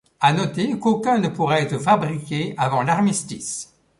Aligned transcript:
A 0.19 0.33
noter 0.33 0.79
qu'aucun 0.79 1.19
ne 1.19 1.27
pourra 1.27 1.61
être 1.61 1.77
fabriqué 1.77 2.55
avant 2.57 2.81
l'armistice. 2.81 3.75